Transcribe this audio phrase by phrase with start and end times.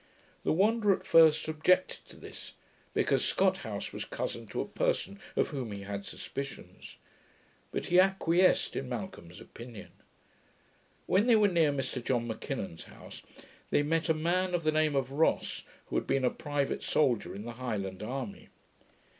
[0.43, 2.53] The Wanderer at first objected to this,
[2.91, 6.97] because Scothouse was cousin to a person of whom he had suspicions.
[7.71, 9.91] But he acquiesced in Malcolm's opinion.
[11.05, 13.21] When they were near Mr John M'Kinnon's house,
[13.69, 17.35] they met a man of the name of Ross, who had been a private soldier
[17.35, 18.49] in the Highland army.